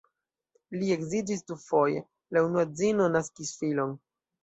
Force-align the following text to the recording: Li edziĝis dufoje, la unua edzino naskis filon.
Li 0.77 0.89
edziĝis 0.95 1.45
dufoje, 1.53 2.03
la 2.39 2.47
unua 2.49 2.67
edzino 2.71 3.15
naskis 3.21 3.57
filon. 3.63 3.99